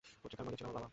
[0.21, 0.89] পত্রিকার মালিক ছিল আমার বাবা।